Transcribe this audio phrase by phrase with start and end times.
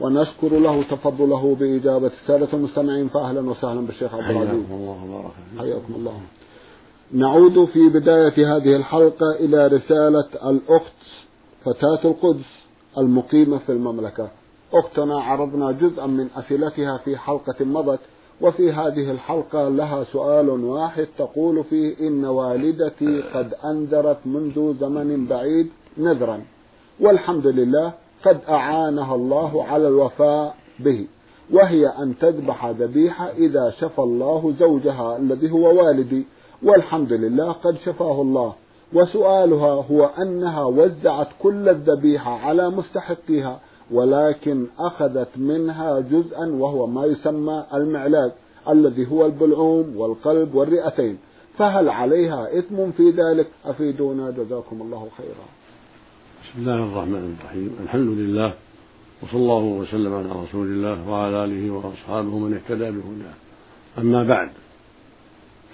[0.00, 4.48] ونشكر له تفضله بإجابة السادة المستمعين فأهلا وسهلا بالشيخ عبد العزيز.
[4.48, 6.20] حياكم الله وبارك حياكم الله.
[7.12, 11.02] نعود في بداية هذه الحلقة إلى رسالة الأخت
[11.64, 12.50] فتاة القدس
[12.98, 14.28] المقيمة في المملكة.
[14.74, 18.00] أختنا عرضنا جزءا من أسئلتها في حلقة مضت
[18.40, 25.70] وفي هذه الحلقة لها سؤال واحد تقول فيه إن والدتي قد أنذرت منذ زمن بعيد
[25.98, 26.40] نذرا.
[27.00, 27.92] والحمد لله
[28.24, 31.06] قد أعانها الله على الوفاء به
[31.52, 36.26] وهي أن تذبح ذبيحة إذا شفى الله زوجها الذي هو والدي
[36.62, 38.54] والحمد لله قد شفاه الله.
[38.92, 47.64] وسؤالها هو أنها وزعت كل الذبيحة على مستحقيها ولكن أخذت منها جزءا وهو ما يسمى
[47.74, 48.30] المعلاج
[48.68, 51.18] الذي هو البلعوم والقلب والرئتين.
[51.58, 55.57] فهل عليها إثم في ذلك؟ أفيدونا جزاكم الله خيرا.
[56.44, 57.76] بسم الله الرحمن الرحيم.
[57.82, 58.54] الحمد لله
[59.22, 63.34] وصلى الله وسلم على رسول الله وعلى آله وأصحابه من اهتدى بهداه.
[63.98, 64.50] أما بعد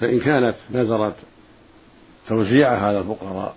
[0.01, 1.17] فإن كانت نذرت
[2.29, 3.57] توزيعها على الفقراء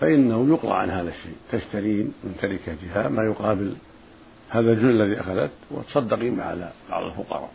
[0.00, 1.36] فإنه يقرأ عن هذا الشيء.
[1.52, 3.74] تشترين من تركتها ما يقابل
[4.48, 7.50] هذا الجزء الذي أخذت وتصدقين على بعض الفقراء.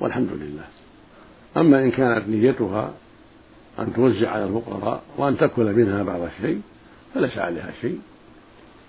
[0.00, 0.64] والحمد لله.
[1.56, 2.92] أما إن كانت نيتها
[3.78, 6.60] أن توزع على الفقراء وأن تأكل منها بعض الشيء
[7.16, 7.98] فليس عليها شيء.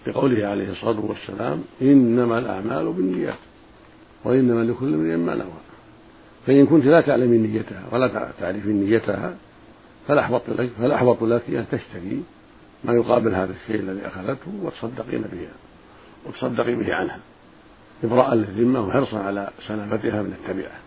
[0.07, 3.37] لقوله عليه الصلاة والسلام إنما الأعمال بالنيات
[4.23, 5.61] وإنما لكل امرئ ما نوى.
[6.47, 9.35] فإن كنت لا تعلمين نيتها ولا تعرفين نيتها
[10.07, 12.23] فالأحوط لك فالأحوط لك أن تشتري
[12.83, 15.47] ما يقابل هذا الشيء الذي أخذته وتصدقين به
[16.25, 17.19] وتصدقي به عنها.
[18.03, 20.79] إبراء للذمة وحرصا على سلامتها من التبعة.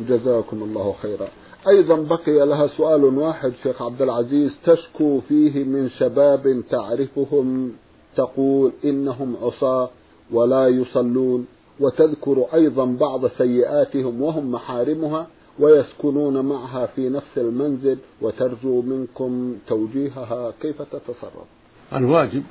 [0.00, 1.28] جزاكم الله خيرا.
[1.68, 7.72] أيضا بقي لها سؤال واحد شيخ عبد العزيز تشكو فيه من شباب تعرفهم
[8.16, 9.90] تقول إنهم عصاة
[10.32, 11.46] ولا يصلون
[11.80, 15.26] وتذكر أيضا بعض سيئاتهم وهم محارمها
[15.58, 20.52] ويسكنون معها في نفس المنزل وترجو منكم توجيهها.
[20.62, 21.46] كيف تتصرف؟
[21.92, 22.42] الواجب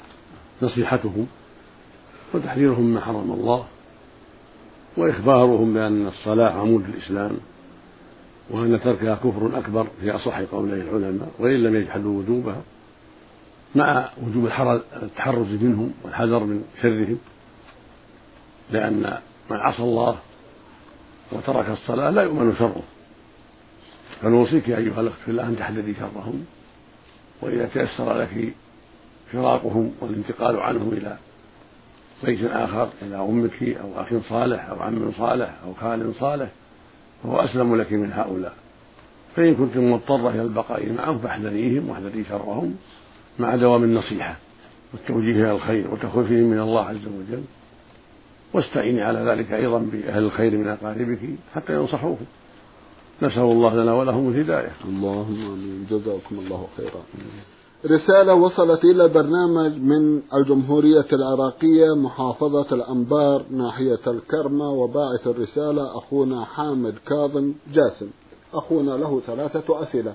[0.61, 1.27] نصيحتهم
[2.33, 3.65] وتحذيرهم مما حرم الله
[4.97, 7.37] وإخبارهم بأن الصلاة عمود الإسلام.
[8.49, 12.61] وأن تركها كفر أكبر في أصح قولي العلماء وإن لم يجحدوا وجوبها
[13.75, 14.45] مع وجوب
[15.03, 17.17] التحرز منهم والحذر من شرهم
[18.71, 19.17] لأن
[19.49, 20.17] من عصى الله
[21.31, 22.83] وترك الصلاة لا يؤمن شره.
[24.21, 26.45] فنوصيك أيها الأخت في الله أن تحذري شرهم
[27.41, 28.53] وإذا تيسر لك
[29.31, 31.17] فراقهم والانتقال عنهم إلى
[32.23, 36.49] بيت آخر إلى أمك أو أخ صالح أو عم صالح أو خال صالح
[37.23, 38.53] فهو أسلم لك من هؤلاء.
[39.35, 42.75] فإن كنت مضطرة إلى البقاء معهم فاحذريهم واحذري شرهم
[43.39, 44.35] مع دوام النصيحة
[44.93, 47.43] والتوجيه إلى الخير وتخوفهم من الله عز وجل.
[48.53, 51.19] واستعيني على ذلك أيضا بأهل الخير من أقاربك
[51.55, 52.25] حتى ينصحوكم
[53.21, 54.71] نسأل الله لنا ولهم الهداية.
[54.85, 55.87] اللهم آمين.
[55.89, 57.03] جزاكم الله خيرا.
[57.85, 66.95] رسالة وصلت إلى البرنامج من الجمهورية العراقية محافظة الأنبار ناحية الكرمة وباعث الرسالة أخونا حامد
[67.07, 68.09] كاظم جاسم
[68.53, 70.13] أخونا له ثلاثة أسئلة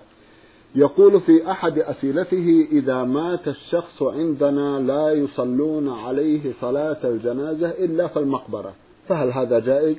[0.75, 8.19] يقول في أحد أسئلته إذا مات الشخص عندنا لا يصلون عليه صلاة الجنازة إلا في
[8.19, 8.73] المقبرة
[9.09, 9.97] فهل هذا جائز؟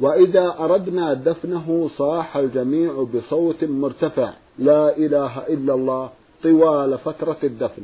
[0.00, 6.10] وإذا أردنا دفنه صاح الجميع بصوت مرتفع لا إله إلا الله
[6.42, 7.82] طوال فترة الدفن.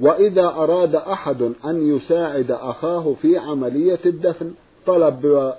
[0.00, 4.50] وإذا أراد أحد أن يساعد أخاه في عملية الدفن
[4.86, 5.52] طلب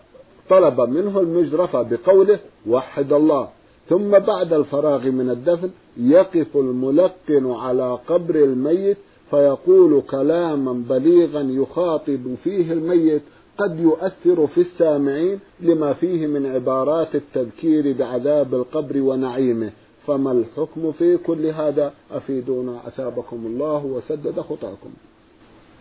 [0.50, 3.50] طلب منه المجرفة بقوله وحد الله.
[3.90, 8.98] ثم بعد الفراغ من الدفن يقف الملقن على قبر الميت
[9.30, 13.22] فيقول كلاما بليغا يخاطب فيه الميت.
[13.58, 19.72] قد يؤثر في السامعين لما فيه من عبارات التذكير بعذاب القبر ونعيمه.
[20.10, 22.88] فما الحكم في كل هذا؟ أفيدونا.
[22.88, 24.90] أثابكم الله وسدد خطاكم.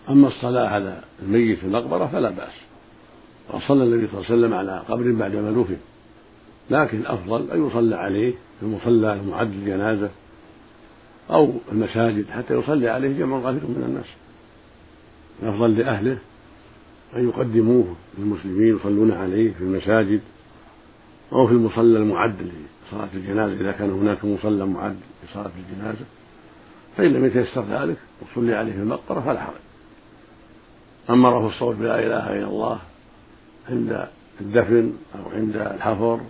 [0.09, 2.53] أما الصلاة على الميت في المقبرة فلا بأس.
[3.55, 5.77] وصلى النبي صلى الله عليه وسلم على قبر بعدما دفن
[6.71, 10.11] لكن الأفضل أن يصلى عليه في المصلى المعد للجنازة
[11.31, 14.07] أو المساجد حتى يصلي عليه جمع غفير من الناس.
[15.43, 16.19] الأفضل لأهله
[17.17, 20.21] أن يقدموه للمسلمين يصلون عليه في المساجد
[21.33, 22.43] أو في المصلى المعد
[22.89, 26.05] لصلاة الجنازة إذا كان هناك مصلى معد لصلاة الجنازة
[26.97, 29.55] فإن لم يتيسر ذلك وصلي عليه في المقبرة فلا حرج.
[31.11, 32.79] أما رفع الصوت بلا إله إلا الله
[33.71, 34.09] عند
[34.41, 36.21] الدفن أو عند الحفر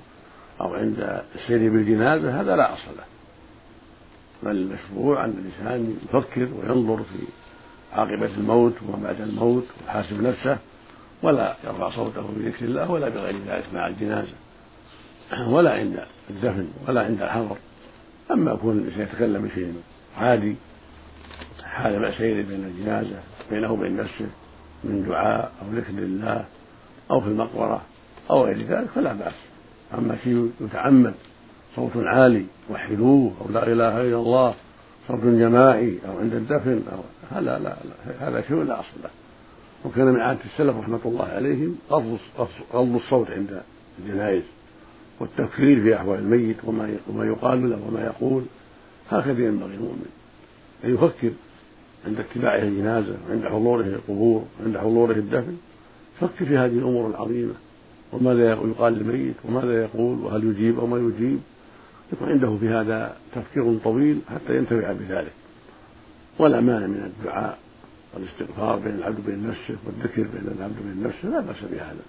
[0.60, 3.04] أو عند السير بالجنازة هذا لا أصل له.
[4.42, 7.18] بل المشروع أن الإنسان يفكر وينظر في
[7.92, 10.58] عاقبة الموت وما بعد الموت ويحاسب نفسه
[11.22, 14.47] ولا يرفع صوته بذكر الله ولا بغير ذلك مع الجنازة.
[15.48, 17.56] ولا عند الدفن ولا عند الحضر
[18.30, 19.74] أما يكون الإنسان يتكلم بشيء
[20.18, 20.56] عادي
[21.64, 23.20] حال سيره بين الجنازة
[23.50, 24.26] بينه وبين نفسه
[24.84, 26.44] من دعاء أو ذكر لله
[27.10, 27.82] أو في المقبرة
[28.30, 29.34] أو غير ذلك فلا بأس.
[29.94, 31.14] أما شيء يتعمد
[31.76, 34.54] صوت عالي وحدوه أو لا إله إلا الله
[35.08, 36.98] صوت جماعي أو عند الدفن أو
[37.30, 37.74] هذا لا, لا
[38.28, 39.10] هذا شيء لا أصل له.
[39.84, 41.76] وكان من عادة السلف رحمة الله عليهم
[42.74, 43.62] غض الصوت عند
[43.98, 44.42] الجنائز.
[45.20, 46.56] والتفكير في أحوال الميت
[47.08, 48.42] وما يقال له وما يقول
[49.10, 50.10] هكذا ينبغي المؤمن
[50.84, 51.30] أن يفكر
[52.06, 55.56] عند اتباعه الجنازة وعند حضوره القبور وعند حضوره الدفن.
[56.20, 57.54] فكر في هذه الأمور العظيمة.
[58.12, 61.40] وماذا يقال للميت؟ وماذا يقول؟ وهل يجيب أو ما يجيب؟
[62.12, 65.32] يكون عنده في هذا تفكير طويل حتى ينتفع بذلك.
[66.38, 67.58] ولا مانع من الدعاء
[68.14, 72.02] والاستغفار بين العبد وبين نفسه والذكر بين العبد وبين نفسه لا بأس بهذا.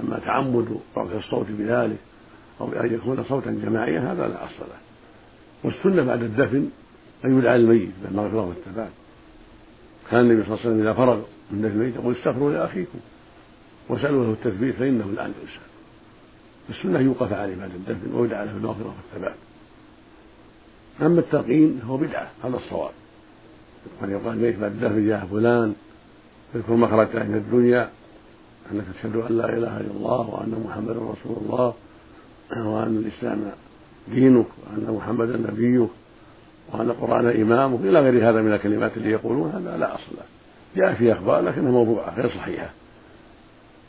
[0.00, 1.98] أما تعمد رفع الصوت بذلك
[2.60, 4.78] أو بأن يكون صوتا جماعيا هذا لا أصل له.
[5.64, 6.68] والسنة بعد الدفن
[7.24, 8.90] أن يدعى الميت بالمغفرة والثبات
[10.10, 11.20] كان النبي صلى الله عليه وسلم إذا فرغ
[11.50, 12.98] من دفن الميت يقول استغفروا لأخيكم
[13.88, 15.60] وسألوا له التثبيت فإنه الآن يسأل
[16.68, 19.36] السنة يوقف عليه بعد الدفن ويدعى له بالمغفرة والثبات
[21.02, 22.92] أما التلقين فهو بدعة على الصواب.
[24.02, 25.74] قد يقال الميت بعد الدفن يا فلان
[26.54, 27.90] اذكر مخرجك من الدنيا
[28.72, 31.74] أنك تشهد أن لا إله إلا الله وأن محمدا رسول الله.
[32.50, 33.52] وأن الإسلام
[34.08, 35.88] دينك وأن محمدا نبيك
[36.72, 40.24] وأن القرآن إمامك إلى غير هذا من الكلمات اللي يقولون هذا لا أصل له.
[40.76, 42.70] جاء في أخبار لكنها موضوعة غير صحيحة.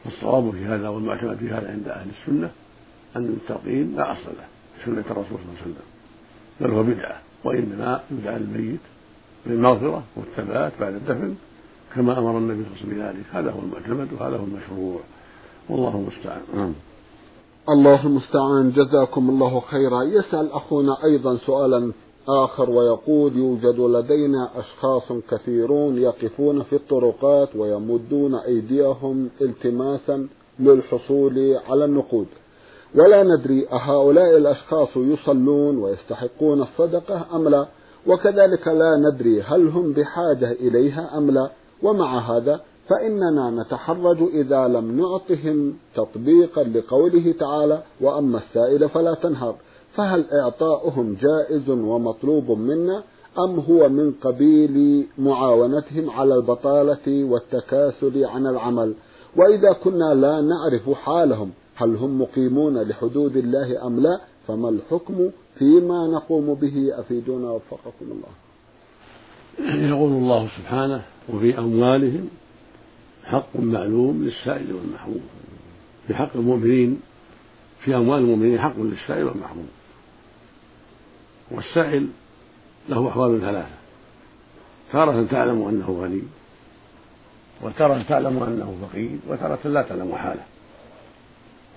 [0.05, 2.49] والصواب في هذا والمعتمد في هذا عند أهل السنة
[3.15, 4.47] أن التلقين لا أصل له
[4.85, 5.75] سنة الرسول صلى الله عليه وسلم.
[6.61, 8.79] بل هو بدعة وإنما يدعى الميت
[9.45, 11.35] بالمغفرة والثبات بعد الدفن
[11.95, 13.25] كما أمر النبي صلى الله عليه وسلم بذلك.
[13.33, 14.99] هذا هو المعتمد وهذا هو المشروع.
[15.69, 16.41] والله المستعان.
[16.55, 16.73] نعم.
[17.69, 18.71] الله المستعان.
[18.71, 20.03] جزاكم الله خيرا.
[20.03, 21.91] يسأل أخونا أيضا سؤالا
[22.29, 30.27] آخر ويقول يوجد لدينا أشخاص كثيرون يقفون في الطرقات ويمدون أيديهم التماسا
[30.59, 32.27] للحصول على النقود.
[32.95, 37.65] ولا ندري أهؤلاء الأشخاص يصلون ويستحقون الصدقة أم لا
[38.07, 41.49] وكذلك لا ندري هل هم بحاجة إليها أم لا
[41.83, 49.55] ومع هذا فإننا نتحرج إذا لم نعطهم تطبيقا لقوله تعالى وأما السائل فلا تنهر.
[49.95, 53.03] فهل إعطاؤهم جائز ومطلوب منا
[53.39, 58.93] أم هو من قبيل معاونتهم على البطالة والتكاسل عن العمل؟
[59.37, 66.07] وإذا كنا لا نعرف حالهم هل هم مقيمون لحدود الله أم لا؟ فما الحكم فيما
[66.07, 68.29] نقوم به؟ أفيدونا وفقكم الله.
[69.89, 71.01] يقول الله سبحانه
[71.33, 72.27] وفي أموالهم
[73.27, 75.29] حق معلوم للسائل والمحروم.
[76.07, 77.01] في حق المؤمنين
[77.79, 79.69] في أموال المؤمنين حق للسائل والمحروم.
[81.51, 82.07] والسائل
[82.89, 83.77] له أحوال ثلاثة.
[84.91, 86.21] تارة تعلم أنه غني
[87.61, 90.43] وتارة تعلم أنه فقير وتارة لا تعلم حاله.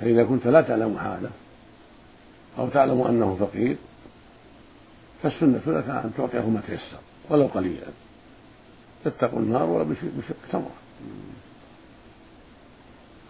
[0.00, 1.30] فإذا كنت لا تعلم حاله
[2.58, 3.76] أو تعلم أنه فقير
[5.22, 7.86] فالسنة لك أن تعطيه ما تيسر ولو قليلا.
[9.04, 10.70] تتقوا النار ولا بشق تمرة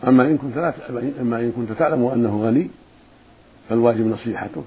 [0.09, 0.75] أما إن كنت لا
[1.21, 2.71] أما إن كنت تعلم أنه غني
[3.69, 4.65] فالواجب نصيحته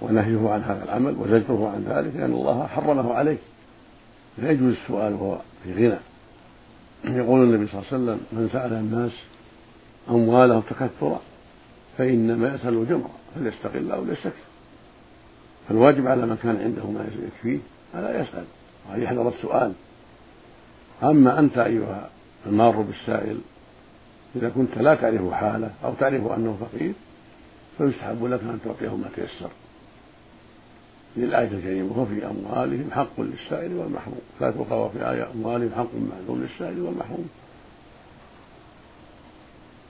[0.00, 3.38] ونهيه عن هذا العمل وزجره عن ذلك لأن الله حرمه عليه
[4.38, 5.98] لا يجوز السؤال وهو في غنى.
[7.04, 9.12] يقول النبي صلى الله عليه وسلم من سأل الناس
[10.10, 11.20] أموالهم تكثرا
[11.98, 14.44] فإنما يسأل جمرا فليستقل أو ليستكثر
[15.68, 17.58] فالواجب على من كان عنده ما يكفيه
[17.94, 18.44] ألا يسأل.
[18.90, 19.72] وأن يحذر السؤال.
[21.10, 22.10] أما أنت أيها
[22.46, 23.40] المار بالسائل
[24.36, 26.92] إذا كنت لا تعرف حاله أو تعرف أنه فقير
[27.78, 29.50] فيستحب لك أن تعطيه ما تيسر.
[31.16, 34.20] للآية الكريمة وفي أموالهم حق للسائل والمحروم.
[34.40, 37.28] فاتوقع وفي آية أموالهم حق معلوم للسائل والمحروم.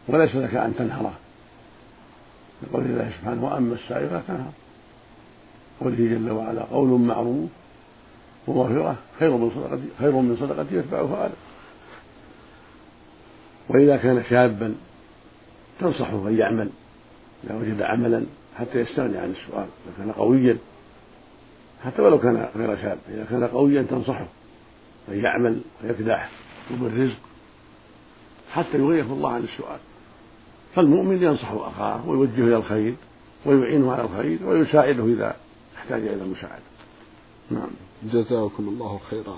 [0.09, 1.15] وليس لك أن تنهره
[2.63, 4.53] لقول الله سبحانه وأما السائل فلا تنهر.
[5.81, 7.51] قوله جل وعلا قول معروف.
[8.47, 11.35] ومغفرة خير من صدقة خير من صدقة يتبعها أذى
[13.69, 14.75] وإذا كان شابا
[15.81, 16.71] تنصحه أن يعمل.
[17.45, 18.27] إذا وجد عملا
[18.59, 20.59] حتى يستغني عن السؤال إذا كان قويا
[21.85, 24.27] حتى ولو كان غير شاب إذا كان قويا تنصحه
[25.09, 26.31] أن يعمل ويكدح
[26.71, 27.19] يطلب الرزق
[28.53, 29.79] حتى يغيث الله عن السؤال.
[30.75, 32.95] فالمؤمن ينصح أخاه ويوجهه إلى الخير
[33.47, 35.37] ويعينه على الخير ويساعده إذا
[35.77, 36.74] احتاج إلى المساعدة.
[37.51, 37.71] نعم.
[38.13, 39.37] جزاكم الله خيرا.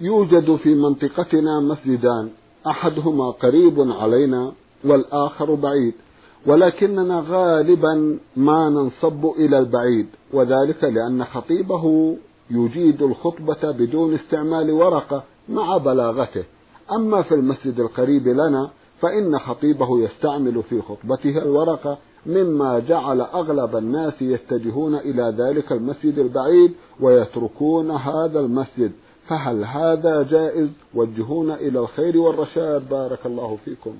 [0.00, 2.30] يوجد في منطقتنا مسجدان
[2.66, 4.52] أحدهما قريب علينا
[4.84, 5.94] والآخر بعيد
[6.46, 12.16] ولكننا غالبا ما ننصب إلى البعيد وذلك لأن خطيبه
[12.50, 16.44] يجيد الخطبة بدون استعمال ورقة مع بلاغته.
[16.92, 24.22] أما في المسجد القريب لنا فإن خطيبه يستعمل في خطبته الورقة مما جعل أغلب الناس
[24.22, 28.92] يتجهون إلى ذلك المسجد البعيد ويتركون هذا المسجد.
[29.28, 32.88] فهل هذا جائز؟ وجهونا إلى الخير والرشاد.
[32.88, 33.94] بارك الله فيكم.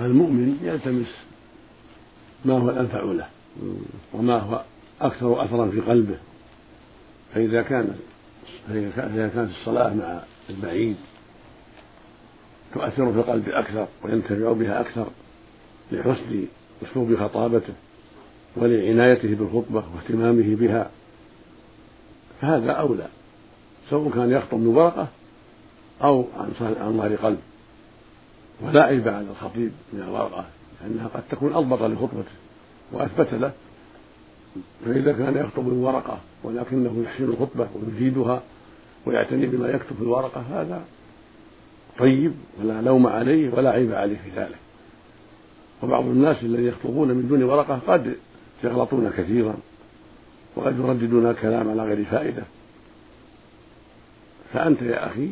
[0.00, 1.14] المؤمن يلتمس
[2.44, 3.26] ما هو الأنفع له
[4.14, 4.62] وما هو
[5.00, 6.18] أكثر أثرا في قلبه.
[7.34, 7.94] فإذا كان
[8.68, 10.96] فإذا كانت الصلاة مع البعيد
[12.74, 15.06] تؤثر في القلب أكثر وينتفع بها أكثر
[15.92, 16.46] لحسن
[16.82, 17.72] أسلوب خطابته
[18.56, 20.90] ولعنايته بالخطبة واهتمامه بها.
[22.40, 23.06] فهذا أولى
[23.90, 25.08] سواء كان يخطب من ورقة
[26.02, 27.38] أو عن ظهر قلب.
[28.62, 30.44] ولا عيب على الخطيب من الورقة
[30.82, 32.34] لأنها قد تكون أضبط لخطبته
[32.92, 33.52] وأثبت له.
[34.84, 38.42] فإذا كان يخطب من ورقة ولكنه يحسن الخطبة ويجيدها
[39.06, 40.84] ويعتني بما يكتب في الورقة هذا
[41.98, 44.63] طيب ولا لوم عليه ولا عيب عليه في ذلك.
[45.82, 48.14] وبعض الناس الذين يخطبون من دون ورقة قد
[48.64, 49.54] يغلطون كثيرا
[50.56, 52.42] وقد يرددون الكلام على غير فائدة.
[54.52, 55.28] فأنت يا أخي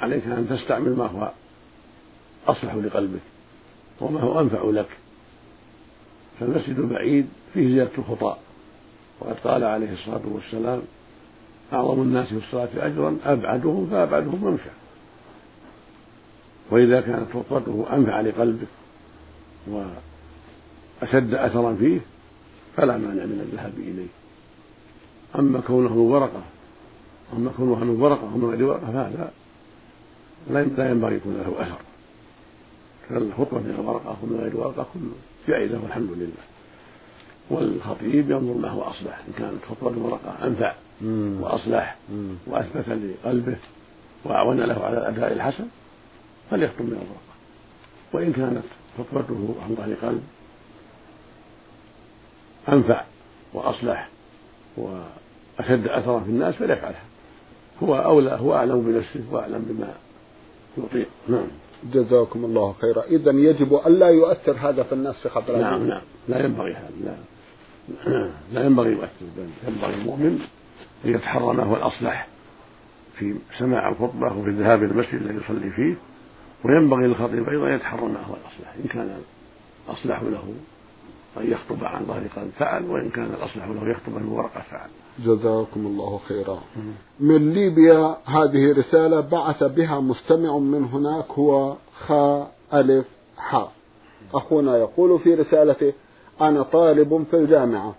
[0.00, 1.30] عليك أن تستعمل ما هو
[2.46, 3.20] أصلح لقلبك
[4.00, 4.88] وما هو أنفع لك.
[6.40, 8.38] فالمسجد البعيد فيه زيادة الخطاء
[9.20, 10.82] وقد قال عليه الصلاة والسلام
[11.72, 14.70] أعظم الناس في الصلاة أجرا أبعدهم فأبعدهم ممشى
[16.70, 18.66] وإذا كانت خطبته أنفع لقلبك
[19.70, 22.00] وأشد أثرا فيه
[22.76, 24.06] فلا مانع من الذهاب إليه.
[25.38, 26.42] أما كونه ورقة
[27.32, 29.30] أما كونه من ورقة أو من غير ورقة فهذا
[30.50, 31.78] لا ينبغي يكون له أثر.
[33.08, 35.12] فالخطبة من الورقة ومن غير ورقة كله.
[35.48, 36.44] جائزة والحمد لله.
[37.50, 40.74] والخطيب ينظر ما هو أصلح إن كانت خطبة الورقة أنفع
[41.40, 41.96] وأصلح
[42.46, 43.56] وأثبت لقلبه
[44.24, 45.66] وأعون له على الأداء الحسن
[46.50, 47.34] فليخطب من الورقة.
[48.12, 48.64] وإن كانت
[48.98, 50.22] خطبته عن ظهر قلب
[52.68, 53.04] أنفع
[53.54, 54.08] وأصلح
[54.76, 57.02] وأشد أثرا في الناس فليفعلها.
[57.82, 59.94] هو أولى هو أعلم بنفسه وأعلم بما
[60.78, 61.46] يطيق نعم.
[61.92, 63.02] جزاكم الله خيرا.
[63.02, 66.02] إذا يجب ألا يؤثر هذا في الناس في خطر نعم نعم.
[66.28, 67.14] لا ينبغي هذا لا.
[68.54, 69.26] لا ينبغي يؤثر.
[69.36, 70.40] بل ينبغي المؤمن
[71.04, 72.28] أن يتحرى ما هو الأصلح
[73.14, 75.94] في سماع الخطبة وفي الذهاب إلى المسجد الذي يصلي فيه.
[76.64, 79.18] وينبغي للخطيب أيضا يتحرى ما هو الأصلح إن كان
[79.88, 80.42] الأصلح له
[81.36, 84.88] أن يخطب عن ظهر قلب فعل وإن كان الأصلح له يخطب من ورقة فعل.
[85.24, 86.60] جزاكم الله خيرا.
[87.20, 93.72] من ليبيا هذه رسالة بعث بها مستمع من هناك هو خاء ألف حاء
[94.34, 95.92] أخونا يقول في رسالته
[96.40, 97.94] أنا طالب في الجامعة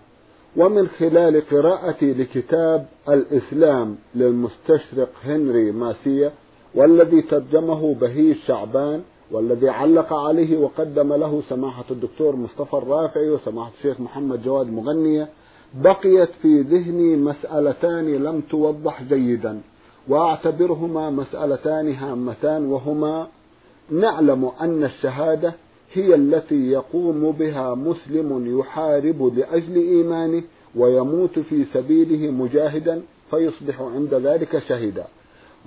[0.56, 6.32] ومن خلال قراءتي لكتاب الإسلام للمستشرق هنري ماسية
[6.74, 14.00] والذي ترجمه بهي شعبان والذي علق عليه وقدم له سماحة الدكتور مصطفى الرافعي وسماحة الشيخ
[14.00, 15.28] محمد جواد مغنية
[15.74, 19.60] بقيت في ذهني مسألتان لم توضح جيدا
[20.08, 23.26] وأعتبرهما مسألتان هامتان وهما
[23.90, 25.54] نعلم أن الشهادة
[25.92, 30.42] هي التي يقوم بها مسلم يحارب لأجل إيمانه
[30.76, 35.04] ويموت في سبيله مجاهدا فيصبح عند ذلك شهيدا.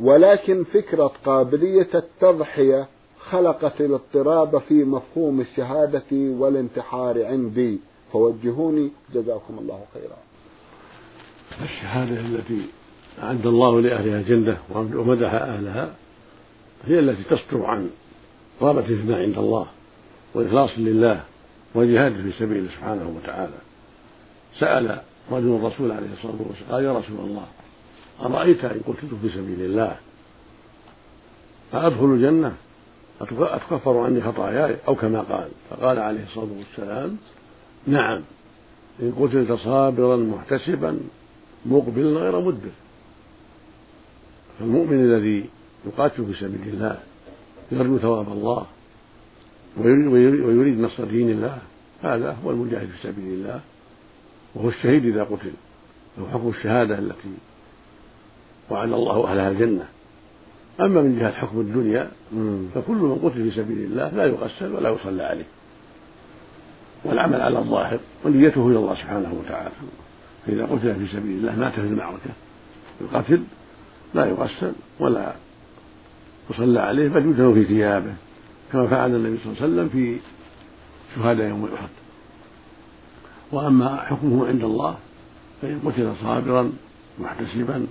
[0.02, 2.88] ولكن فكرة قابلية التضحية
[3.20, 7.80] خلقت الاضطراب في مفهوم الشهادة والانتحار عندي.
[8.14, 8.92] فوجهوني.
[9.14, 10.18] جزاكم الله خيرا.
[11.64, 12.62] الشهادة التي
[13.24, 15.96] أعد الله لأهلها جنة ومدح أهلها
[16.86, 17.90] هي التي تصدر عن
[18.62, 19.68] رغبة فيما عند الله
[20.36, 21.24] وإخلاص لله
[21.76, 23.58] وجهاد في سبيله سبحانه وتعالى.
[24.60, 27.46] سأل رجل الرسول عليه الصلاة والسلام قال يا رسول الله؟
[28.22, 29.98] أرأيت إن قتلت في سبيل الله؟
[31.72, 32.56] فأدخل الجنة.
[33.22, 35.50] أتكفر عني خطاياي؟ أو كما قال.
[35.70, 37.18] فقال عليه الصلاة والسلام
[37.88, 38.22] نعم.
[39.02, 41.00] إن قتلت صابرا محتسبا
[41.66, 42.72] مقبلا غير مدبر.
[44.60, 45.50] فالمؤمن الذي
[45.86, 47.00] يقاتل في سبيل الله
[47.72, 48.66] يرجو ثواب الله
[49.78, 51.58] ويريد نصر دين الله
[52.04, 53.62] هذا هو المجاهد في سبيل الله.
[54.56, 55.52] وهو الشهيد إذا قتل.
[56.18, 57.30] له حكم الشهادة التي
[58.70, 59.86] وعد الله أهلها الجنة.
[60.80, 62.12] أما من جهة حكم الدنيا
[62.76, 65.46] فكل من قتل في سبيل الله لا يغسل ولا يصلى عليه.
[67.06, 69.70] والعمل على الظاهر ونيته إلى الله سبحانه وتعالى.
[70.48, 72.30] فإذا قتل في سبيل الله مات في المعركة.
[73.02, 73.44] القتل
[74.14, 75.34] لا يغسل ولا
[76.50, 78.14] يصلى عليه بل يدفن في ثيابه
[78.72, 80.18] كما فعل النبي صلى الله عليه وسلم في
[81.16, 81.90] شهداء يوم أحد.
[83.52, 84.98] وأما حكمه عند الله
[85.62, 86.72] فإن قتل صابرا
[87.20, 87.88] محتسبا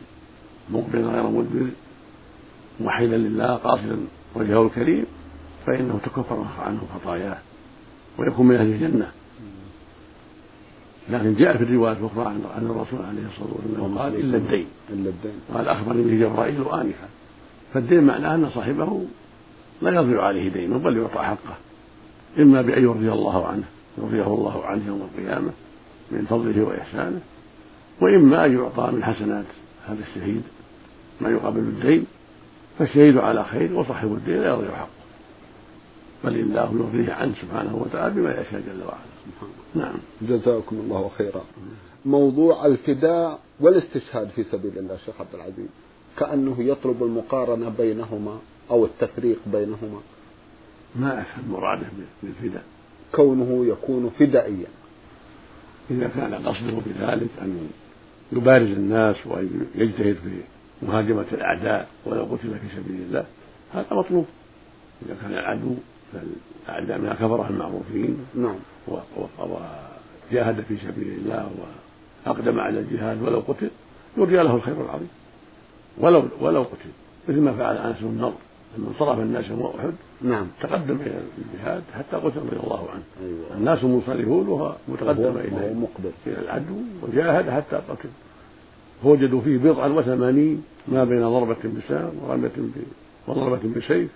[0.73, 1.67] مقبلا غير مدبر
[2.81, 3.97] موحدا لله قاصدا
[4.35, 5.05] وجهه الكريم
[5.67, 7.39] فإنه تكفر عنه خطاياه
[8.19, 9.13] ويكون من أهل الجنة.
[11.11, 15.35] لكن جاء في الروايات الأخرى عن الرسول عليه الصلاة والسلام قال الا الدين الا الدين
[15.55, 17.09] قال أخبرني به جبرائيل انفا
[17.75, 19.05] فالدين معناه أن صاحبه
[19.83, 21.57] لا يضيع عليه دينه بل يعطى حقه.
[22.39, 23.65] إما بأن يرضي الله عنه
[23.99, 25.51] يرضيه الله عنه يوم القيامة
[26.11, 27.21] من فضله وإحسانه
[28.01, 29.45] وإما أن يعطى من حسنات
[29.87, 30.43] هذا الشهيد
[31.21, 32.07] ما يقابل الدين
[32.79, 34.89] فالشهيد على خير وصاحب الدين لا يضيع حقه.
[36.25, 39.13] بل الله يرضيه عنه سبحانه وتعالى بما يشاء جل وعلا.
[39.75, 39.95] نعم.
[40.23, 41.45] جزاكم الله خيرا.
[42.05, 45.69] موضوع الفداء والاستشهاد في سبيل الله شيخ عبد العزيز.
[46.19, 48.39] كأنه يطلب المقارنة بينهما
[48.71, 50.01] أو التفريق بينهما.
[50.97, 51.87] ما أفهم مراده
[52.23, 52.65] بالفداء.
[53.15, 54.67] كونه يكون فدائيا.
[55.91, 57.71] إذا كان قصده بذلك أن
[58.33, 60.41] يبارز الناس وأن يجتهد في
[60.83, 63.25] مهاجمة الأعداء ولو قتل في سبيل الله
[63.75, 64.27] هذا مطلوب.
[65.07, 65.75] إذا كان العدو
[66.13, 68.57] فالأعداء من الكفرة المعروفين نعم.
[68.89, 71.51] وجاهد في سبيل الله
[72.27, 73.71] وأقدم على الجهاد ولو قتل
[74.17, 75.09] يرجى له الخير العظيم.
[75.99, 76.91] ولو ولو قتل
[77.29, 78.39] مثل ما فعل أنس بن النضر
[78.79, 80.47] لما انصرف الناس يوم أحد نعم.
[80.61, 83.03] تقدم إلى الجهاد حتى قتل رضي الله عنه.
[83.23, 83.57] أيوة.
[83.57, 85.75] الناس منصرفون وهو متقدم إليه.
[85.75, 86.11] مقبل.
[86.27, 88.09] إلى العدو وجاهد حتى قتل.
[89.03, 92.51] فوجدوا فيه بضعا وثمانين ما بين ضربة بسام ورمية
[93.29, 94.11] وضربة بسيف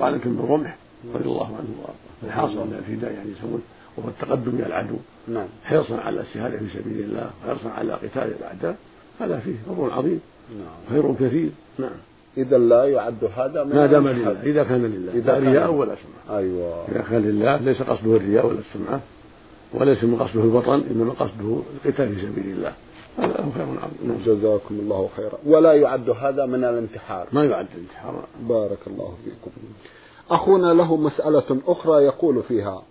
[0.00, 0.76] طعنة بالرمح
[1.14, 1.94] رضي الله عنه وأرضاه.
[2.22, 3.62] الحاصل من الفداء يعني يسمون
[3.96, 4.96] وهو التقدم إلى العدو.
[5.28, 5.46] نعم.
[5.64, 8.76] حرصا على الشهاده في سبيل الله وحرصا على قتال الأعداء
[9.20, 10.20] هذا فيه فضل عظيم.
[10.50, 10.90] نعم.
[10.90, 11.50] خير كثير.
[11.78, 11.90] نعم.
[12.36, 14.42] إذا لا يعد هذا ما دام لله.
[14.42, 15.12] إذا كان لله.
[15.12, 16.88] إذا لا رياء ولا سمعة أيوة.
[16.88, 19.00] إذا كان لله ليس قصده الرياء ولا السمعة
[19.72, 22.72] وليس من قصده الوطن إنما قصده القتال في سبيل الله.
[23.18, 24.08] هذا هو خير عظيم.
[24.08, 24.18] نعم.
[24.26, 25.38] جزاكم الله خيرا.
[25.46, 27.26] ولا يعد هذا من الانتحار.
[27.32, 29.50] ما يعد الانتحار بارك الله فيكم.
[30.30, 32.82] أخونا له مسألة أخرى يقول فيها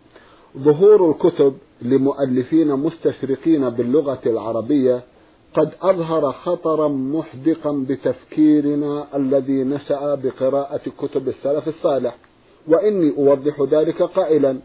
[0.58, 5.04] ظهور الكتب لمؤلفين مستشرقين باللغة العربية
[5.54, 12.16] قد أظهر خطرا محدقا بتفكيرنا الذي نشأ بقراءة كتب السلف الصالح
[12.68, 14.58] وإني أوضح ذلك قائلا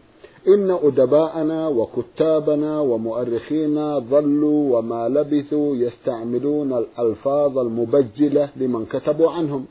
[0.47, 9.65] إن أدباءنا وكتابنا ومؤرخينا ظلوا وما لبثوا يستعملون الألفاظ المبجلة لمن كتبوا عنهم.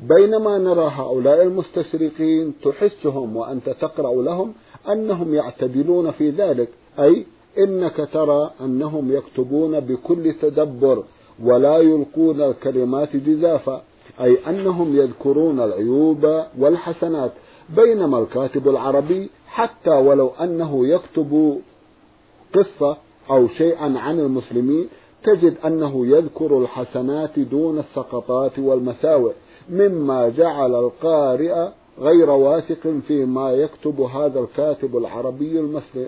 [0.00, 4.52] بينما نرى هؤلاء المستشرقين تحسهم وأنت تقرأ لهم
[4.88, 7.26] أنهم يعتدلون في ذلك أي
[7.58, 11.04] إنك ترى أنهم يكتبون بكل تدبر
[11.44, 13.82] ولا يلقون الكلمات جزافا
[14.20, 17.32] أي أنهم يذكرون العيوب والحسنات.
[17.68, 21.60] بينما الكاتب العربي حتى ولو أنه يكتب
[22.54, 22.96] قصة
[23.30, 24.88] أو شيئا عن المسلمين
[25.24, 29.32] تجد أنه يذكر الحسنات دون السقطات والمساوئ
[29.68, 35.60] مما جعل القارئ غير واثق فيما يكتب هذا الكاتب العربي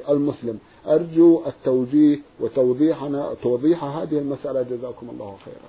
[0.09, 4.62] المسلم أرجو التوجيه وتوضيحنا توضيح هذه المسألة.
[4.62, 5.69] جزاكم الله خيرا.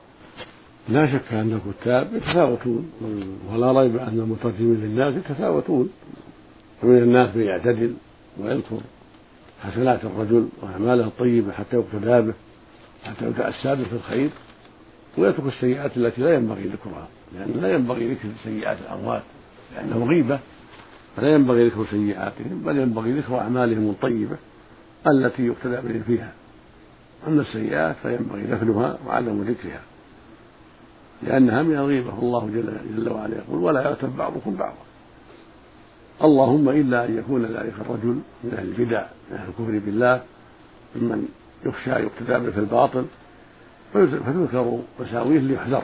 [0.90, 2.92] لا شك أن الكتاب يتفاوتون
[3.52, 5.90] ولا ريب أن المترجمين للناس يتفاوتون.
[6.82, 7.94] فمن الناس من يعتدل
[8.40, 8.80] ويذكر
[9.64, 12.34] حسنات الرجل وأعماله الطيبة حتى يقتدى به
[13.04, 14.30] حتى يتأسى به في الخير
[15.18, 19.24] ويترك السيئات التي لا ينبغي ذكرها لأن لا ينبغي ذكر سيئات الأموات
[19.76, 20.40] لأنه غيبة.
[21.16, 24.38] فلا ينبغي ذكر سيئاتهم بل ينبغي ذكر أعمالهم الطيبة
[25.08, 26.34] التي يقتدى بهم فيها.
[27.28, 29.82] أما السيئات فينبغي ذكرها وعدم ذكرها.
[31.24, 32.20] لأنها من الغيبة.
[32.20, 34.88] والله جل, جل وعلا يقول ولا يغتب بعضكم بعضا.
[36.24, 40.22] اللهم إلا أن يكون ذلك الرجل من أهل البدع من أهل الكفر بالله
[40.96, 41.28] ممن
[41.66, 43.06] يخشى يقتدى به في الباطل
[43.94, 45.84] فتذكر مساويه ليحذر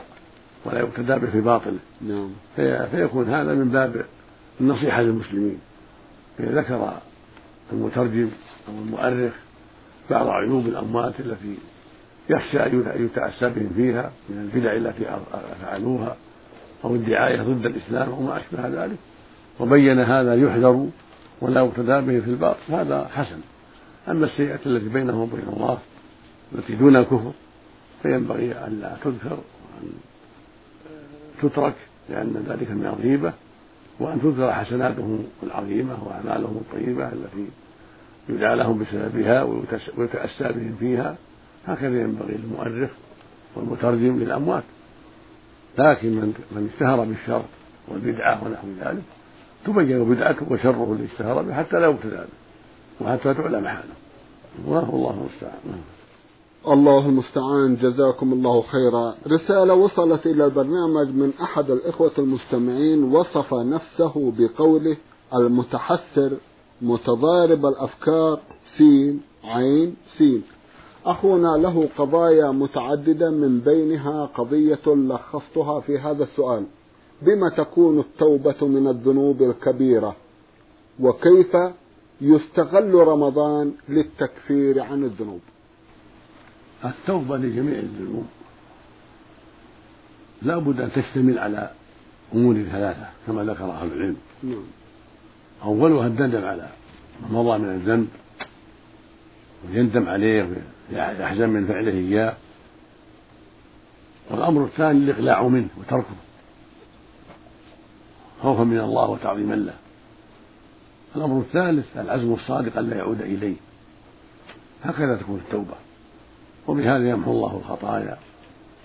[0.64, 1.78] ولا يقتدى به في باطله.
[2.00, 2.30] نعم.
[2.56, 4.04] في فيكون هذا من باب
[4.60, 5.58] النصيحة للمسلمين.
[6.40, 6.94] إذا ذكر
[7.72, 8.30] المترجم
[8.68, 9.32] أو المؤرخ
[10.10, 11.58] بعض عيوب الأموات التي
[12.30, 15.04] يخشى أن يتأسى بهم فيها من البدع التي
[15.62, 16.16] فعلوها
[16.84, 18.96] أو الدعاية ضد الإسلام أو ما أشبه ذلك.
[19.60, 20.88] وبين هذا يحذر
[21.40, 22.58] ولا يقتدى به في الباطل.
[22.68, 23.38] هذا حسن.
[24.08, 25.78] أما السيئات التي بينه وبين الله
[26.54, 27.32] التي دون الكفر
[28.02, 29.92] فينبغي أن لا تذكر وأن
[31.42, 31.74] تترك
[32.08, 33.32] لأن ذلك من الغيبة
[34.00, 37.46] وأن تذكر حسناته العظيمة وأعماله الطيبة التي
[38.28, 39.42] يدعى لهم بسببها
[39.96, 41.16] ويتأسى بهم فيها.
[41.66, 42.90] هكذا ينبغي للمؤرخ
[43.56, 44.64] والمترجم للأموات.
[45.78, 47.42] لكن من من اشتهر بالشر
[47.88, 49.02] والبدعة ونحو ذلك
[49.66, 53.94] تبين بدعته وشره الذي اشتهر به حتى لا يبتلى به وحتى تعلم حاله
[54.66, 55.82] والله المستعان.
[56.68, 57.76] الله المستعان.
[57.76, 59.14] جزاكم الله خيرا.
[59.26, 63.04] رسالة وصلت إلى البرنامج من أحد الإخوة المستمعين.
[63.04, 64.96] وصف نفسه بقوله
[65.34, 66.30] المتحسر
[66.82, 68.38] متضارب الأفكار
[68.78, 70.42] سين عين سين.
[71.04, 76.64] أخونا له قضايا متعددة من بينها قضية لخصتها في هذا السؤال.
[77.22, 80.16] بما تكون التوبة من الذنوب الكبيرة؟
[81.00, 81.56] وكيف
[82.20, 85.40] يستغل رمضان للتكفير عن الذنوب؟
[86.84, 88.26] التوبة لجميع الذنوب.
[90.42, 91.70] لا بد أن تشتمل على
[92.34, 94.16] أمور ثلاثة كما ذكر أهل العلم.
[94.42, 94.64] نعم.
[95.64, 96.68] أولها الندم على
[97.30, 98.08] ما مضى من الذنب
[99.68, 100.42] ويندم عليه
[100.92, 102.34] ويحزن من فعله إياه.
[104.30, 106.14] والأمر الثاني الإقلاع منه وتركه
[108.42, 109.74] خوفا من الله وتعظيما له.
[111.16, 113.56] الأمر الثالث العزم الصادق ألا يعود إليه.
[114.82, 115.74] هكذا تكون التوبة.
[116.66, 118.18] وبهذا يمحو الله الخطايا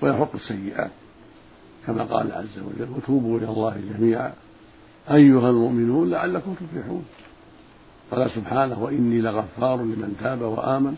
[0.02, 0.92] ويحق السيئات.
[1.88, 4.34] كما قال عز وجل وتوبوا إلى الله جميعا.
[5.12, 7.06] أيها المؤمنون لعلكم تفلحون.
[8.12, 10.96] قال سبحانه وإني لغفار لمن تاب وآمن.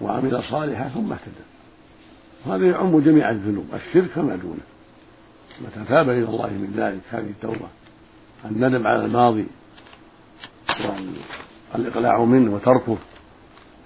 [0.00, 1.44] وعمل صالحا ثم اهتدى.
[2.46, 4.64] هذا يعم جميع الذنوب الشرك فما دونه.
[5.60, 7.68] متى تاب إلى الله من ذلك هذه التوبة.
[8.44, 9.46] الندم على الماضي
[11.74, 12.98] والإقلاع منه وتركه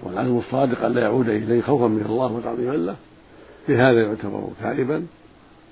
[0.03, 2.97] والعزم الصادق ألا يعود إليه خوفا من الله وتعظيما له
[3.69, 5.07] بهذا يعتبر تائبا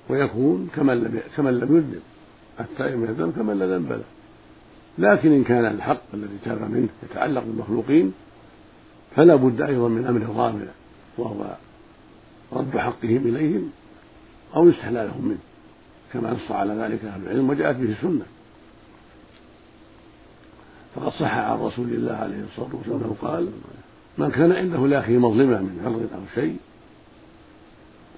[0.09, 2.03] ويكون كمن لم كمن لم يذنب.
[2.61, 4.05] التائب من الذنب كمن لا ذنب له.
[4.99, 8.13] لكن إن كان الحق الذي تاب منه يتعلق بالمخلوقين
[9.17, 10.67] فلا بد أيضا من أمر رابع
[11.19, 11.57] وهو
[12.53, 13.71] رد حقهم إليهم
[14.57, 15.39] أو استحلالهم منه
[16.13, 18.25] كما نص على ذلك أهل العلم وجاءت به السنة.
[20.95, 23.49] فقد صح عن رسول الله عليه الصلاة والسلام أنه قال
[24.19, 26.57] من كان عنده لأخيه مظلمة من عرض أو شيء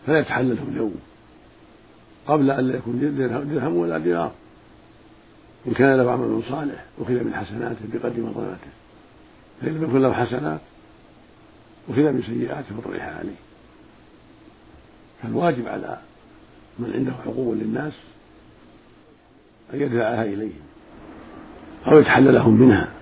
[0.07, 0.95] فيتحلله اليوم
[2.27, 3.01] قبل أن لا يكون
[3.55, 4.33] درهم ولا دينار.
[5.67, 8.71] إن كان له عمل صالح أخذ من حسناته بقدر مظلمته
[9.61, 10.61] فإن لم يكن له حسنات
[11.91, 13.37] أخذ من سيئاته فطرح عليه
[15.23, 15.99] فالواجب على
[16.79, 17.93] من عنده حقوق للناس
[19.75, 20.61] أن يدفعها إليهم
[21.87, 22.93] أو يتحللهم منها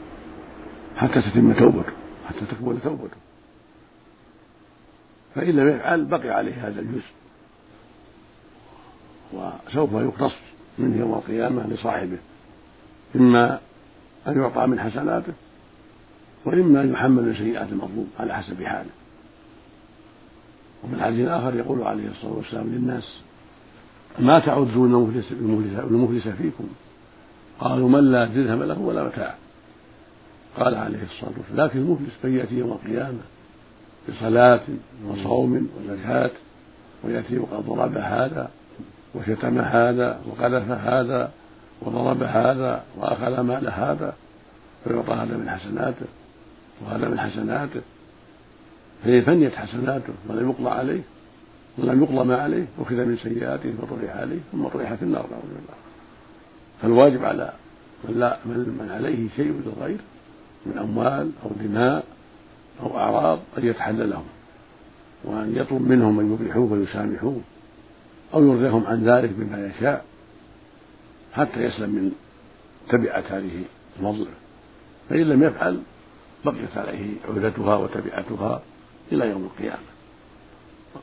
[0.97, 1.93] حتى تتم توبته
[2.29, 3.17] حتى تكمل توبته.
[5.35, 7.13] فإن لم يفعل بقي عليه هذا الجزء.
[9.33, 10.37] وسوف يقتص
[10.79, 12.19] منه يوم القيامة لصاحبه
[13.17, 13.61] إما
[14.29, 15.33] أن يعطى من حسناته
[16.47, 18.91] وإما أن يحمل سيئات المظلوم على حسب حاله.
[20.85, 23.19] وفي الحديث الآخر يقول عليه الصلاة والسلام للناس
[24.19, 25.23] ما تعدون
[25.91, 26.65] المفلس فيكم؟
[27.61, 29.35] قالوا من لا درهم له ولا متاع.
[30.57, 33.19] قال عليه الصلاة والسلام لكن المفلس من يأتي يوم القيامة
[34.09, 34.61] بصلاة
[35.07, 36.31] وصوم وزكاة
[37.05, 38.51] ويأتي وقد ضرب هذا
[39.15, 41.31] وشتم هذا وقذف هذا
[41.83, 44.15] وضرب هذا وأخذ مال هذا
[44.85, 46.07] فيعطى هذا من حسناته.
[46.85, 47.81] وهذا من حسناته.
[49.05, 51.01] فإن فنيت حسناته ولم يقضى عليه
[51.79, 55.77] ولم يقضى ما عليه أخذ من سيئاته فطرح عليه ثم طرح في النار نعوذ بالله.
[56.83, 57.53] فالواجب على
[58.05, 59.99] من, لا من عليه شيء للغير
[60.67, 62.05] من أموال أو دماء
[62.83, 64.25] أو أعراض أن يتحللهم
[65.25, 67.41] وأن يطلب منهم أن يبيحوه ويسامحوه
[68.35, 70.05] أو يرضيهم عن ذلك بما يشاء
[71.33, 72.13] حتى يسلم من
[72.89, 73.65] تبعة هذه
[73.99, 74.37] المظلمة
[75.09, 75.81] فإن لم يفعل
[76.51, 78.63] بقيت عليه عهدتها وتبعتها
[79.13, 79.87] إلى يوم القيامة.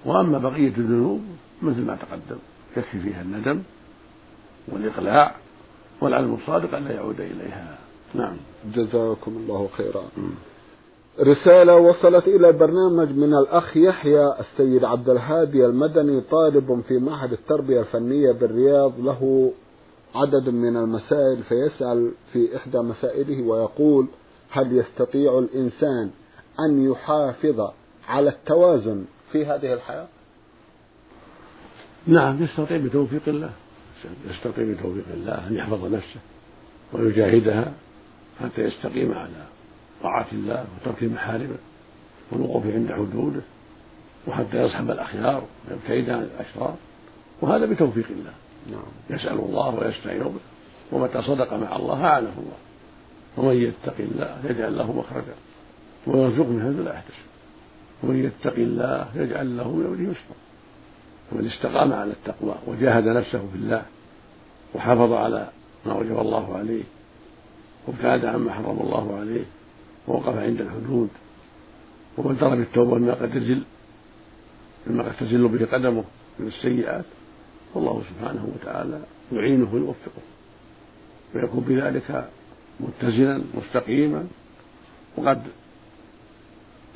[0.05, 1.21] وأما بقية الذنوب
[1.61, 2.39] مثل ما تقدم
[2.77, 3.61] يكفي فيها الندم
[4.67, 5.35] والإقلاع
[6.01, 7.77] والعلم الصادق أن لا يعود إليها.
[8.13, 8.37] نعم.
[8.75, 10.03] جزاكم الله خيرا.
[11.19, 17.79] رسالة وصلت إلى البرنامج من الأخ يحيى السيد عبد الهادي المدني طالب في معهد التربية
[17.79, 19.51] الفنية بالرياض له
[20.15, 24.07] عدد من المسائل فيسأل في إحدى مسائله ويقول
[24.53, 26.11] هل يستطيع الإنسان
[26.59, 27.71] أن يحافظ
[28.07, 30.07] على التوازن في هذه الحياة؟
[32.07, 33.51] نعم يستطيع بتوفيق الله.
[34.29, 36.19] يستطيع بتوفيق الله أن يحفظ نفسه
[36.93, 37.73] ويجاهدها
[38.39, 39.45] حتى يستقيم على
[40.03, 41.57] طاعة الله وترك محارمه
[42.31, 43.41] والوقوف عند حدوده
[44.27, 46.75] وحتى يصحب الأخيار ويبتعد عن الأشرار.
[47.41, 48.33] وهذا بتوفيق الله.
[48.71, 49.17] نعم.
[49.19, 50.39] يسأل الله ويستعين به.
[50.91, 52.57] ومتى صدق مع الله أعانه الله.
[53.37, 55.35] ومن يتق الله يجعل له مخرجا
[56.07, 57.33] ويرزقه من هذا لا يحتسب
[58.03, 60.35] ومن يتق الله يجعل له من أمره يسرا
[61.31, 63.85] ومن استقام على التقوى وجاهد نفسه في الله
[64.75, 65.49] وحافظ على
[65.85, 66.83] ما وجب الله عليه
[67.87, 69.45] وابتعد عما حرم الله عليه
[70.07, 71.09] ووقف عند الحدود
[72.17, 73.63] وبدر بالتوبه مما قد تزل
[74.87, 76.03] مما قد تزل به قدمه
[76.39, 77.05] من السيئات
[77.73, 78.99] فالله سبحانه وتعالى
[79.31, 80.21] يعينه ويوفقه.
[81.35, 82.29] ويكون بذلك
[82.79, 84.27] متزنا مستقيما
[85.17, 85.41] وقد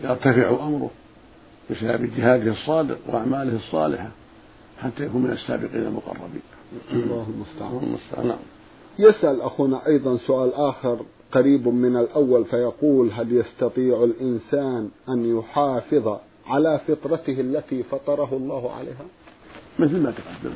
[0.04, 0.92] يرتفع أمره
[1.72, 4.10] بسبب جهاده الصادق وأعماله الصالحة
[4.82, 6.42] حتى يكون من السابقين المقربين.
[6.94, 7.28] الله
[7.84, 8.28] المستعان.
[8.28, 8.38] نعم.
[9.00, 11.00] يسأل أخونا أيضا سؤال آخر
[11.32, 19.06] قريب من الأول فيقول هل يستطيع الإنسان أن يحافظ على فطرته التي فطره الله عليها؟
[19.80, 20.54] مثل ما تقدم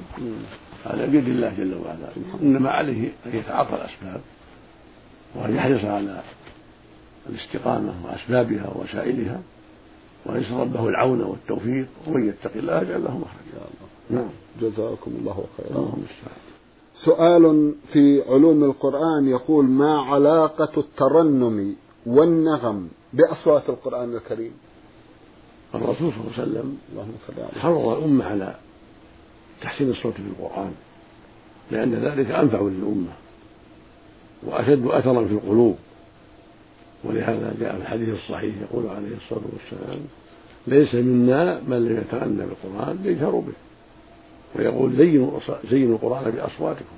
[0.86, 2.10] هذا بيد الله جل وعلا
[2.42, 4.22] إنما عليه أن يتعاطى الأسباب
[5.36, 6.22] وأن يحرص على
[7.30, 9.42] الاستقامة وأسبابها ووسائلها
[10.26, 13.68] ويسأل ربه العون والتوفيق ومن يتق الله يجعل له مخرجا.
[14.10, 14.30] نعم.
[14.62, 15.92] جزاكم الله خيرا.
[17.06, 24.52] سؤال في علوم القرآن يقول ما علاقة الترنم والنغم بأصوات القرآن الكريم؟
[25.76, 28.56] الرسول صلى الله عليه وسلم اللهم صل عليه حرض الأمة على
[29.62, 30.72] تحسين الصوت في القرآن
[31.72, 33.14] لأن ذلك أنفع للأمة.
[34.44, 35.78] وأشد أثرا في القلوب.
[37.04, 40.00] ولهذا جاء في الحديث الصحيح يقول عليه الصلاة والسلام
[40.68, 43.54] ليس منا من لم يتغنى بالقرآن يجهر به.
[44.56, 46.96] ويقول زينوا زينوا القرآن بأصواتكم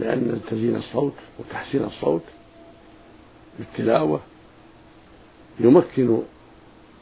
[0.00, 2.22] لأن تزيين الصوت وتحسين الصوت
[3.58, 4.20] بالتلاوة
[5.60, 6.18] يمكن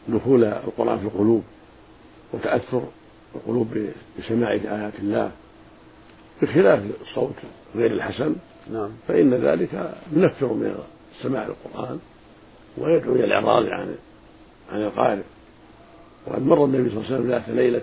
[0.08, 1.42] دخول القرآن في القلوب
[2.32, 2.82] وتأثر
[3.34, 3.68] القلوب
[4.18, 5.30] بسماع آيات الله
[6.42, 7.34] بخلاف الصوت
[7.74, 8.34] غير الحسن
[8.70, 8.90] نعم.
[9.08, 10.74] فإن ذلك ينفر من
[11.22, 11.98] سماع القرآن
[12.78, 13.94] ويدعو إلى الإعراض عن
[14.72, 15.22] عن القارئ.
[16.26, 17.82] وقد مر النبي صلى الله عليه وسلم ذات ليلة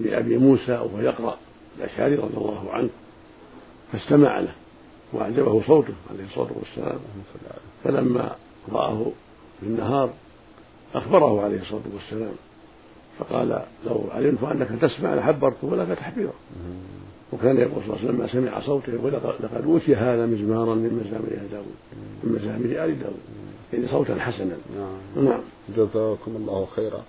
[0.00, 1.36] لأبي موسى وهو يقرأ
[1.78, 2.90] الأشعري رضي الله عنه
[3.92, 4.52] فاستمع له
[5.12, 6.98] وأعجبه صوته عليه الصلاة والسلام.
[7.84, 8.36] فلما
[8.72, 9.06] رآه
[9.60, 10.10] في النهار
[10.94, 12.34] أخبره عليه الصلاة والسلام
[13.18, 16.32] فقال لو علمت أنك تسمع لحبرته ولك تحبيرا
[17.32, 21.04] وكان يقول صلى الله عليه وسلم ما سمع صوته يقول لقد أوتي هذا مزمارا من
[21.04, 21.66] مزامير داود
[22.24, 23.20] من مزامير آل داود.
[23.72, 24.56] يعني صوتا حسنا.
[24.78, 25.24] نعم.
[25.24, 25.40] نعم.
[25.76, 27.02] جزاكم الله خيرا.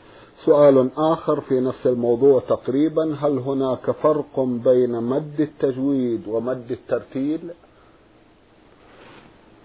[0.45, 7.39] سؤال آخر في نفس الموضوع تقريبا هل هناك فرق بين مد التجويد ومد الترتيل؟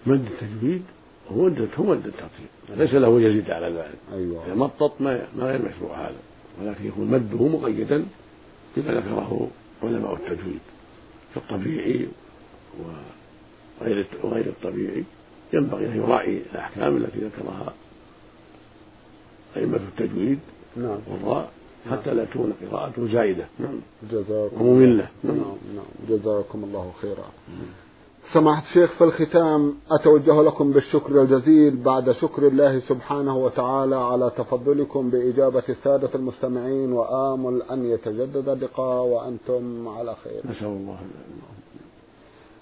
[0.05, 0.83] مد التجويد
[1.31, 2.47] هو مد هو مد الترتيل.
[2.77, 3.99] ليس له يزيد على ذلك.
[4.13, 4.55] أيوة.
[4.55, 6.17] مطط ما ما غير مشروع هذا.
[6.61, 8.05] ولكن يكون مده مقيدا
[8.77, 9.47] بما ذكره
[9.83, 10.59] علماء التجويد
[11.35, 12.07] كالطبيعي
[13.81, 15.03] وغير وغير الطبيعي
[15.53, 17.73] ينبغي أن يراعي الأحكام التي ذكرها
[19.57, 20.39] أئمة التجويد
[20.75, 20.99] نعم.
[21.07, 21.51] والراء
[21.91, 23.79] حتى لا تكون قراءته زائده نعم.
[24.11, 25.07] جزاكم ومملة.
[25.23, 25.35] نعم.
[25.75, 25.85] نعم.
[26.09, 27.25] جزاكم الله خيرا.
[28.33, 35.09] سماحة الشيخ في الختام أتوجه لكم بالشكر الجزيل بعد شكر الله سبحانه وتعالى على تفضلكم
[35.09, 40.51] بإجابة السادة المستمعين وآمل أن يتجدد اللقاء وأنتم على خير.
[40.51, 40.97] نسأل الله.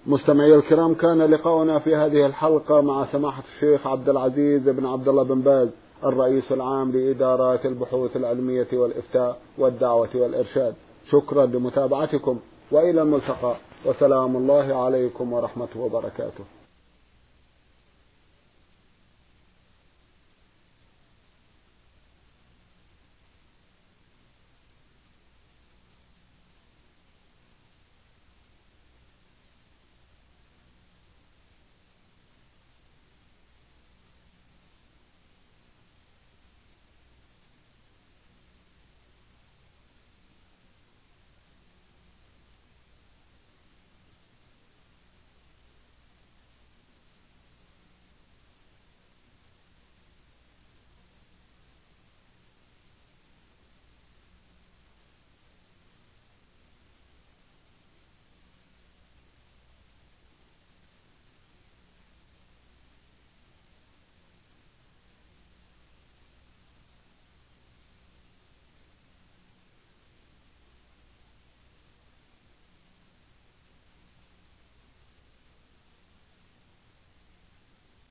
[0.05, 5.23] مستمعي الكرام كان لقاؤنا في هذه الحلقة مع سماحة الشيخ عبد العزيز بن عبد الله
[5.23, 5.69] بن باز
[6.05, 10.75] الرئيس العام لإدارات البحوث العلمية والإفتاء والدعوة والإرشاد.
[11.11, 12.39] شكرا لمتابعتكم
[12.71, 13.55] وإلى الملتقى.
[13.87, 16.56] وسلام الله عليكم ورحمته وبركاته.